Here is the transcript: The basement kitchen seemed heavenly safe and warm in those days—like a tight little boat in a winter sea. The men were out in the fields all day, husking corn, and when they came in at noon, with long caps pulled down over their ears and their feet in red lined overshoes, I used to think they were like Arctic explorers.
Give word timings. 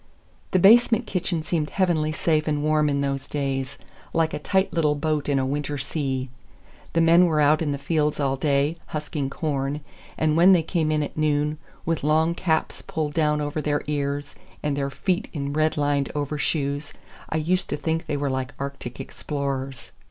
The 0.49 0.57
basement 0.57 1.05
kitchen 1.05 1.43
seemed 1.43 1.69
heavenly 1.69 2.11
safe 2.11 2.47
and 2.47 2.63
warm 2.63 2.89
in 2.89 3.01
those 3.01 3.27
days—like 3.27 4.33
a 4.33 4.39
tight 4.39 4.73
little 4.73 4.95
boat 4.95 5.29
in 5.29 5.37
a 5.37 5.45
winter 5.45 5.77
sea. 5.77 6.31
The 6.93 7.01
men 7.01 7.27
were 7.27 7.39
out 7.39 7.61
in 7.61 7.71
the 7.71 7.77
fields 7.77 8.19
all 8.19 8.35
day, 8.35 8.77
husking 8.87 9.29
corn, 9.29 9.81
and 10.17 10.35
when 10.35 10.53
they 10.53 10.63
came 10.63 10.91
in 10.91 11.03
at 11.03 11.17
noon, 11.17 11.59
with 11.85 12.03
long 12.03 12.33
caps 12.33 12.81
pulled 12.81 13.13
down 13.13 13.41
over 13.41 13.61
their 13.61 13.83
ears 13.85 14.33
and 14.63 14.75
their 14.75 14.89
feet 14.89 15.27
in 15.33 15.53
red 15.53 15.77
lined 15.77 16.11
overshoes, 16.15 16.93
I 17.29 17.37
used 17.37 17.69
to 17.69 17.77
think 17.77 18.07
they 18.07 18.17
were 18.17 18.31
like 18.31 18.55
Arctic 18.57 18.99
explorers. 18.99 19.91